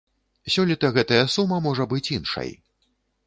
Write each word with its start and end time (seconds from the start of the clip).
Сёлета 0.53 0.89
гэтая 0.95 1.19
сума 1.35 1.59
можа 1.67 1.87
быць 1.91 2.07
іншай. 2.17 2.49